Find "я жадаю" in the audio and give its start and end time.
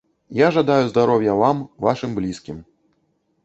0.37-0.87